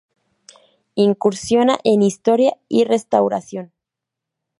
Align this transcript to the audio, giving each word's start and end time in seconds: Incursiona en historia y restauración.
Incursiona 0.95 1.77
en 1.83 2.01
historia 2.01 2.57
y 2.67 2.85
restauración. 2.85 3.71